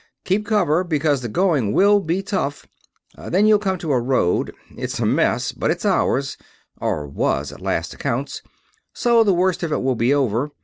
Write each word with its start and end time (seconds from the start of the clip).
Keep 0.25 0.47
cover, 0.47 0.83
because 0.83 1.21
the 1.21 1.29
going 1.29 1.73
will 1.73 1.99
be 1.99 2.23
tough. 2.23 2.65
Then 3.15 3.45
you'll 3.45 3.59
come 3.59 3.77
to 3.77 3.91
a 3.91 4.01
road. 4.01 4.51
It's 4.75 4.97
a 4.99 5.05
mess, 5.05 5.51
but 5.51 5.69
it's 5.69 5.85
ours 5.85 6.37
or 6.79 7.05
was, 7.05 7.51
at 7.51 7.61
last 7.61 7.93
accounts 7.93 8.41
so 8.95 9.23
the 9.23 9.31
worst 9.31 9.61
of 9.61 9.71
it 9.71 9.83
will 9.83 9.93
be 9.93 10.11
over. 10.11 10.49